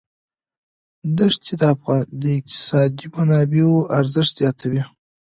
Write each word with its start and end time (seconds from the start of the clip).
دښتې 1.17 1.53
د 2.21 2.23
اقتصادي 2.35 3.05
منابعو 3.15 3.75
ارزښت 3.99 4.31
زیاتوي. 4.39 4.83